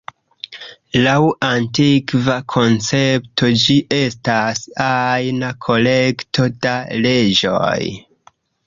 Laŭ 1.07 1.17
antikva 1.47 2.37
koncepto, 2.55 3.51
ĝi 3.65 3.77
estas 4.01 4.65
ajna 4.89 5.53
kolekto 5.69 6.53
da 6.67 6.77
leĝoj. 7.07 7.81